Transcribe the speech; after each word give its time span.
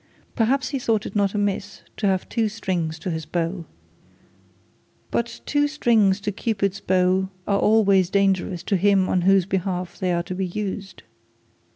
Perhaps 0.35 0.69
he 0.69 0.79
thought 0.79 1.05
it 1.05 1.15
not 1.15 1.35
amiss 1.35 1.83
to 1.97 2.07
have 2.07 2.27
two 2.27 2.49
strings 2.49 2.97
to 2.97 3.11
his 3.11 3.27
bow. 3.27 3.65
But 5.11 5.41
two 5.45 5.67
strings 5.67 6.19
to 6.21 6.31
Cupid's 6.31 6.79
bow 6.79 7.29
are 7.47 7.59
always 7.59 8.09
dangerous 8.09 8.63
to 8.63 8.77
him 8.77 9.07
on 9.07 9.21
whose 9.29 9.45
behalf 9.45 9.99
they 9.99 10.11
are 10.11 10.23
to 10.23 10.33
be 10.33 10.47
used. 10.47 11.03